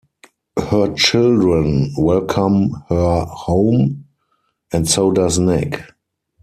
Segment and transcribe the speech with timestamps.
[0.57, 4.05] Her children welcome her home,
[4.73, 5.83] and so does Nick.